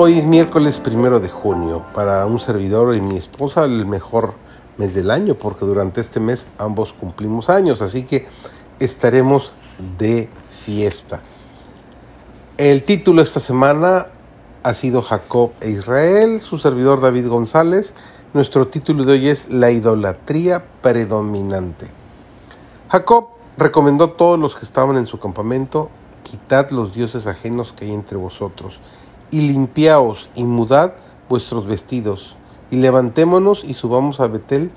Hoy 0.00 0.16
es 0.20 0.24
miércoles 0.24 0.78
primero 0.78 1.18
de 1.18 1.28
junio. 1.28 1.84
Para 1.92 2.24
un 2.24 2.38
servidor 2.38 2.94
y 2.94 3.00
mi 3.00 3.16
esposa 3.16 3.64
el 3.64 3.84
mejor 3.84 4.34
mes 4.76 4.94
del 4.94 5.10
año 5.10 5.34
porque 5.34 5.64
durante 5.64 6.00
este 6.00 6.20
mes 6.20 6.46
ambos 6.56 6.92
cumplimos 6.92 7.50
años. 7.50 7.82
Así 7.82 8.04
que 8.04 8.28
estaremos 8.78 9.52
de 9.98 10.28
fiesta. 10.64 11.20
El 12.58 12.84
título 12.84 13.22
esta 13.22 13.40
semana 13.40 14.06
ha 14.62 14.72
sido 14.72 15.02
Jacob 15.02 15.50
e 15.60 15.70
Israel, 15.70 16.42
su 16.42 16.58
servidor 16.58 17.00
David 17.00 17.26
González. 17.26 17.92
Nuestro 18.34 18.68
título 18.68 19.04
de 19.04 19.14
hoy 19.14 19.26
es 19.26 19.48
La 19.50 19.72
idolatría 19.72 20.64
predominante. 20.80 21.88
Jacob 22.88 23.30
recomendó 23.56 24.04
a 24.04 24.16
todos 24.16 24.38
los 24.38 24.54
que 24.54 24.64
estaban 24.64 24.96
en 24.96 25.08
su 25.08 25.18
campamento, 25.18 25.90
quitad 26.22 26.70
los 26.70 26.94
dioses 26.94 27.26
ajenos 27.26 27.72
que 27.72 27.86
hay 27.86 27.92
entre 27.92 28.16
vosotros 28.16 28.78
y 29.30 29.42
limpiaos 29.42 30.28
y 30.34 30.44
mudad 30.44 30.94
vuestros 31.28 31.66
vestidos, 31.66 32.36
y 32.70 32.76
levantémonos 32.76 33.64
y 33.64 33.74
subamos 33.74 34.20
a 34.20 34.28
Betel, 34.28 34.70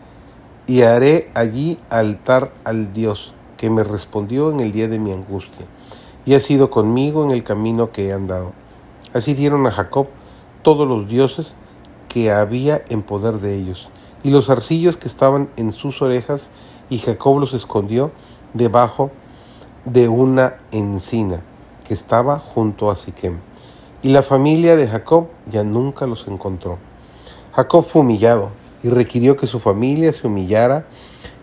y 0.67 0.81
haré 0.81 1.31
allí 1.33 1.79
altar 1.89 2.51
al 2.63 2.93
Dios, 2.93 3.33
que 3.57 3.69
me 3.69 3.83
respondió 3.83 4.51
en 4.51 4.59
el 4.59 4.71
día 4.71 4.87
de 4.87 4.99
mi 4.99 5.11
angustia, 5.11 5.65
y 6.25 6.35
ha 6.35 6.39
sido 6.39 6.69
conmigo 6.69 7.23
en 7.23 7.31
el 7.31 7.43
camino 7.43 7.91
que 7.91 8.07
he 8.07 8.13
andado. 8.13 8.53
Así 9.13 9.33
dieron 9.33 9.65
a 9.67 9.71
Jacob 9.71 10.07
todos 10.61 10.87
los 10.87 11.07
dioses 11.07 11.53
que 12.07 12.31
había 12.31 12.83
en 12.89 13.01
poder 13.01 13.39
de 13.39 13.55
ellos, 13.55 13.89
y 14.23 14.29
los 14.29 14.49
arcillos 14.49 14.97
que 14.97 15.07
estaban 15.07 15.49
en 15.57 15.73
sus 15.73 16.01
orejas, 16.01 16.49
y 16.89 16.99
Jacob 16.99 17.39
los 17.39 17.53
escondió 17.53 18.11
debajo 18.53 19.11
de 19.85 20.07
una 20.07 20.55
encina 20.71 21.41
que 21.85 21.93
estaba 21.93 22.37
junto 22.37 22.91
a 22.91 22.95
Siquem 22.95 23.39
y 24.03 24.09
la 24.09 24.23
familia 24.23 24.75
de 24.75 24.87
Jacob 24.87 25.27
ya 25.51 25.63
nunca 25.63 26.07
los 26.07 26.27
encontró. 26.27 26.79
Jacob 27.53 27.83
fue 27.83 28.01
humillado 28.01 28.51
y 28.81 28.89
requirió 28.89 29.37
que 29.37 29.45
su 29.45 29.59
familia 29.59 30.11
se 30.11 30.25
humillara 30.25 30.87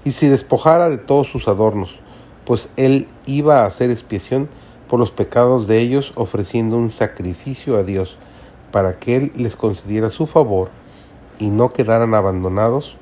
y 0.04 0.12
se 0.12 0.28
despojara 0.28 0.88
de 0.88 0.98
todos 0.98 1.28
sus 1.28 1.46
adornos, 1.46 2.00
pues 2.44 2.68
él 2.76 3.08
iba 3.26 3.60
a 3.60 3.66
hacer 3.66 3.90
expiación 3.90 4.48
por 4.88 4.98
los 4.98 5.12
pecados 5.12 5.68
de 5.68 5.80
ellos 5.80 6.12
ofreciendo 6.16 6.78
un 6.78 6.90
sacrificio 6.90 7.76
a 7.76 7.84
Dios 7.84 8.16
para 8.72 8.98
que 8.98 9.16
él 9.16 9.32
les 9.36 9.54
concediera 9.54 10.10
su 10.10 10.26
favor 10.26 10.70
y 11.38 11.50
no 11.50 11.72
quedaran 11.72 12.14
abandonados 12.14 12.96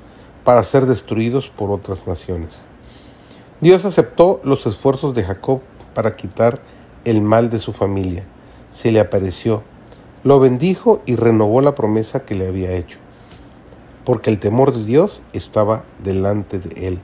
para 0.44 0.64
ser 0.64 0.84
destruidos 0.86 1.48
por 1.48 1.70
otras 1.70 2.06
naciones. 2.06 2.66
Dios 3.60 3.84
aceptó 3.86 4.40
los 4.44 4.66
esfuerzos 4.66 5.14
de 5.14 5.24
Jacob 5.24 5.60
para 5.94 6.14
quitar 6.14 6.60
el 7.04 7.22
mal 7.22 7.48
de 7.48 7.58
su 7.58 7.72
familia 7.72 8.26
se 8.76 8.92
le 8.92 9.00
apareció, 9.00 9.62
lo 10.22 10.38
bendijo 10.38 11.00
y 11.06 11.16
renovó 11.16 11.62
la 11.62 11.74
promesa 11.74 12.26
que 12.26 12.34
le 12.34 12.46
había 12.46 12.72
hecho, 12.72 12.98
porque 14.04 14.28
el 14.28 14.38
temor 14.38 14.74
de 14.74 14.84
Dios 14.84 15.22
estaba 15.32 15.84
delante 16.04 16.58
de 16.58 16.88
él. 16.88 17.00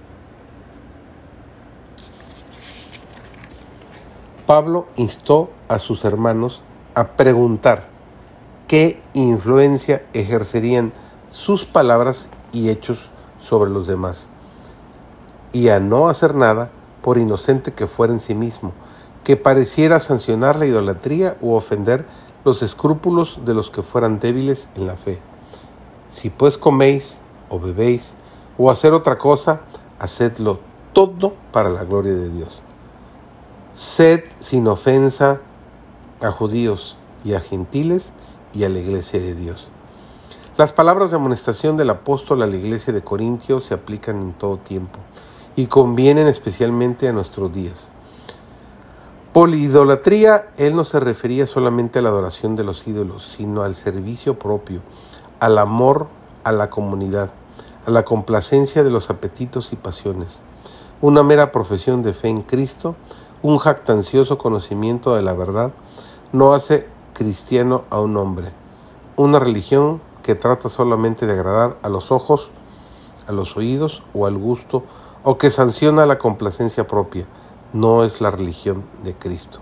Pablo 4.47 4.87
instó 4.97 5.49
a 5.69 5.79
sus 5.79 6.05
hermanos 6.05 6.61
a 6.95 7.13
preguntar 7.13 7.87
qué 8.69 9.01
influencia 9.15 10.05
ejercerían 10.13 10.93
sus 11.31 11.65
palabras 11.65 12.29
y 12.53 12.69
hechos 12.69 13.09
sobre 13.41 13.71
los 13.71 13.87
demás, 13.87 14.29
y 15.55 15.71
a 15.71 15.81
no 15.81 16.09
hacer 16.09 16.35
nada 16.35 16.71
por 17.01 17.17
inocente 17.17 17.73
que 17.73 17.87
fuera 17.87 18.13
en 18.13 18.21
sí 18.21 18.35
mismo, 18.35 18.75
que 19.25 19.37
pareciera 19.37 20.01
sancionar 20.01 20.57
la 20.57 20.67
idolatría 20.67 21.37
u 21.41 21.53
ofender 21.53 22.07
los 22.45 22.63
escrúpulos 22.63 23.41
de 23.45 23.55
los 23.55 23.71
que 23.71 23.83
fueran 23.83 24.19
débiles 24.19 24.69
en 24.75 24.87
la 24.87 24.97
fe. 24.97 25.21
Si 26.11 26.29
pues 26.29 26.59
coméis 26.59 27.19
o 27.49 27.61
bebéis 27.61 28.15
o 28.59 28.71
hacer 28.71 28.93
otra 28.93 29.19
cosa, 29.19 29.61
hacedlo 29.99 30.61
todo 30.93 31.35
para 31.53 31.71
la 31.71 31.85
gloria 31.85 32.15
de 32.15 32.31
Dios. 32.31 32.63
Sed 33.75 34.25
sin 34.39 34.67
ofensa 34.67 35.41
a 36.21 36.31
judíos 36.31 36.99
y 37.25 37.35
a 37.35 37.41
gentiles 37.41 38.13
y 38.53 38.65
a 38.65 38.69
la 38.69 38.81
iglesia 38.81 39.21
de 39.21 39.35
Dios. 39.35 39.69
Las 40.59 40.73
palabras 40.73 41.11
de 41.11 41.17
amonestación 41.17 41.77
del 41.77 41.91
apóstol 41.91 42.43
a 42.43 42.47
la 42.47 42.57
iglesia 42.57 42.93
de 42.93 43.03
Corintios 43.03 43.65
se 43.65 43.75
aplican 43.75 44.21
en 44.21 44.33
todo 44.35 44.59
tiempo 44.59 44.99
y 45.57 45.67
convienen 45.67 46.27
especialmente 46.27 47.09
a 47.09 47.13
nuestros 47.13 47.53
días. 47.53 47.92
Polidolatría, 49.33 50.51
él 50.59 50.77
no 50.77 50.85
se 50.85 51.01
refería 51.01 51.47
solamente 51.47 51.99
a 51.99 52.03
la 52.03 52.11
adoración 52.11 52.55
de 52.55 52.65
los 52.65 52.87
ídolos, 52.87 53.33
sino 53.35 53.63
al 53.63 53.75
servicio 53.75 54.39
propio, 54.39 54.83
al 55.41 55.57
amor 55.57 56.09
a 56.45 56.53
la 56.53 56.69
comunidad, 56.69 57.31
a 57.87 57.91
la 57.91 58.05
complacencia 58.05 58.85
de 58.85 58.91
los 58.91 59.09
apetitos 59.09 59.73
y 59.73 59.77
pasiones. 59.77 60.43
Una 61.01 61.23
mera 61.23 61.51
profesión 61.51 62.03
de 62.03 62.13
fe 62.13 62.29
en 62.29 62.43
Cristo, 62.43 62.95
un 63.43 63.57
jactancioso 63.57 64.37
conocimiento 64.37 65.15
de 65.15 65.23
la 65.23 65.33
verdad, 65.33 65.73
no 66.33 66.53
hace 66.53 66.87
cristiano 67.15 67.85
a 67.89 68.01
un 68.01 68.19
hombre. 68.19 68.53
Una 69.17 69.39
religión 69.39 70.03
que 70.23 70.35
trata 70.35 70.69
solamente 70.69 71.27
de 71.27 71.33
agradar 71.33 71.79
a 71.83 71.89
los 71.89 72.13
ojos, 72.13 72.51
a 73.27 73.33
los 73.33 73.57
oídos 73.57 74.03
o 74.13 74.27
al 74.27 74.37
gusto, 74.37 74.83
o 75.25 75.39
que 75.39 75.51
sanciona 75.51 76.05
la 76.05 76.19
complacencia 76.19 76.87
propia 76.87 77.27
no 77.73 78.05
es 78.05 78.21
la 78.21 78.31
religión 78.31 78.85
de 79.05 79.15
Cristo. 79.15 79.61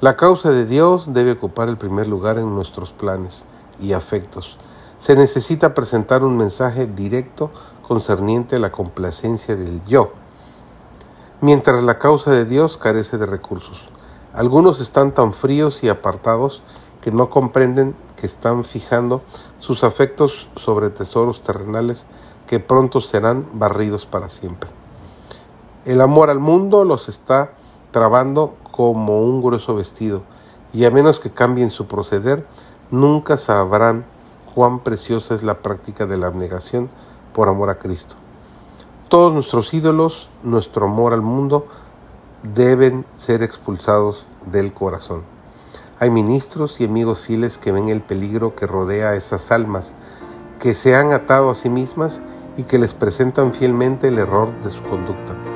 La 0.00 0.16
causa 0.16 0.50
de 0.50 0.66
Dios 0.66 1.12
debe 1.12 1.32
ocupar 1.32 1.68
el 1.68 1.78
primer 1.78 2.08
lugar 2.08 2.38
en 2.38 2.54
nuestros 2.54 2.92
planes 2.92 3.44
y 3.78 3.92
afectos. 3.92 4.56
Se 4.98 5.14
necesita 5.14 5.74
presentar 5.74 6.24
un 6.24 6.36
mensaje 6.36 6.86
directo 6.86 7.50
concerniente 7.86 8.56
a 8.56 8.58
la 8.58 8.72
complacencia 8.72 9.54
del 9.54 9.84
yo, 9.84 10.12
mientras 11.40 11.82
la 11.84 11.98
causa 11.98 12.30
de 12.32 12.44
Dios 12.44 12.78
carece 12.78 13.18
de 13.18 13.26
recursos. 13.26 13.88
Algunos 14.32 14.80
están 14.80 15.12
tan 15.12 15.34
fríos 15.34 15.84
y 15.84 15.88
apartados 15.88 16.62
que 17.00 17.12
no 17.12 17.30
comprenden 17.30 17.94
que 18.16 18.26
están 18.26 18.64
fijando 18.64 19.22
sus 19.58 19.84
afectos 19.84 20.48
sobre 20.56 20.90
tesoros 20.90 21.42
terrenales 21.42 22.06
que 22.46 22.60
pronto 22.60 23.00
serán 23.00 23.46
barridos 23.52 24.06
para 24.06 24.28
siempre. 24.28 24.81
El 25.84 26.00
amor 26.00 26.30
al 26.30 26.38
mundo 26.38 26.84
los 26.84 27.08
está 27.08 27.54
trabando 27.90 28.54
como 28.70 29.20
un 29.20 29.42
grueso 29.42 29.74
vestido, 29.74 30.22
y 30.72 30.84
a 30.84 30.92
menos 30.92 31.18
que 31.18 31.32
cambien 31.32 31.70
su 31.70 31.86
proceder, 31.86 32.46
nunca 32.92 33.36
sabrán 33.36 34.04
cuán 34.54 34.78
preciosa 34.78 35.34
es 35.34 35.42
la 35.42 35.58
práctica 35.58 36.06
de 36.06 36.16
la 36.18 36.28
abnegación 36.28 36.88
por 37.34 37.48
amor 37.48 37.68
a 37.68 37.80
Cristo. 37.80 38.14
Todos 39.08 39.34
nuestros 39.34 39.74
ídolos, 39.74 40.28
nuestro 40.44 40.86
amor 40.86 41.12
al 41.14 41.22
mundo, 41.22 41.66
deben 42.44 43.04
ser 43.16 43.42
expulsados 43.42 44.26
del 44.46 44.72
corazón. 44.72 45.24
Hay 45.98 46.10
ministros 46.10 46.80
y 46.80 46.84
amigos 46.84 47.20
fieles 47.20 47.58
que 47.58 47.72
ven 47.72 47.88
el 47.88 48.02
peligro 48.02 48.54
que 48.54 48.68
rodea 48.68 49.10
a 49.10 49.14
esas 49.16 49.50
almas, 49.50 49.94
que 50.60 50.74
se 50.74 50.94
han 50.94 51.12
atado 51.12 51.50
a 51.50 51.56
sí 51.56 51.68
mismas 51.68 52.20
y 52.56 52.62
que 52.62 52.78
les 52.78 52.94
presentan 52.94 53.52
fielmente 53.52 54.08
el 54.08 54.18
error 54.18 54.48
de 54.62 54.70
su 54.70 54.82
conducta. 54.84 55.51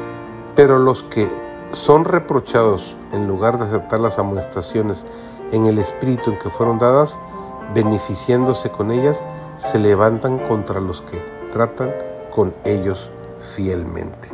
Pero 0.56 0.78
los 0.78 1.02
que 1.04 1.28
son 1.72 2.04
reprochados 2.04 2.96
en 3.12 3.28
lugar 3.28 3.58
de 3.58 3.66
aceptar 3.66 4.00
las 4.00 4.18
amonestaciones 4.18 5.06
en 5.52 5.66
el 5.66 5.78
espíritu 5.78 6.30
en 6.30 6.38
que 6.38 6.50
fueron 6.50 6.78
dadas, 6.78 7.18
beneficiándose 7.74 8.70
con 8.70 8.90
ellas, 8.90 9.22
se 9.56 9.78
levantan 9.78 10.38
contra 10.48 10.80
los 10.80 11.02
que 11.02 11.18
tratan 11.52 11.92
con 12.34 12.54
ellos 12.64 13.10
fielmente. 13.40 14.28